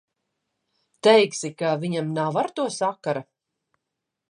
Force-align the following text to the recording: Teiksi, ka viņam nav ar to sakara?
Teiksi, 1.07 1.51
ka 1.59 1.75
viņam 1.85 2.09
nav 2.17 2.41
ar 2.45 2.51
to 2.61 2.67
sakara? 2.79 3.25